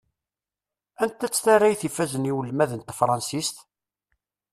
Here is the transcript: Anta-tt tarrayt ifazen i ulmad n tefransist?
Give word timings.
Anta-tt 1.03 1.41
tarrayt 1.43 1.81
ifazen 1.87 2.29
i 2.29 2.31
ulmad 2.39 2.71
n 2.75 2.81
tefransist? 2.81 3.55